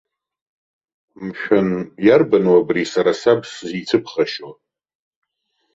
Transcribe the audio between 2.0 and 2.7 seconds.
иарбану